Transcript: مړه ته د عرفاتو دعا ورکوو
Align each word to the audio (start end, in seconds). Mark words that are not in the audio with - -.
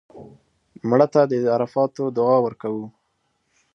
مړه 0.89 1.07
ته 1.13 1.21
د 1.31 1.33
عرفاتو 1.55 2.03
دعا 2.17 2.37
ورکوو 2.45 2.85